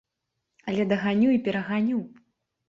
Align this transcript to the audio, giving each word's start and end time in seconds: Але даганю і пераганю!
Але 0.71 0.83
даганю 0.93 1.29
і 1.35 1.39
пераганю! 1.49 2.01